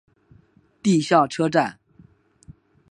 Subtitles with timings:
[0.81, 1.79] 地下车站。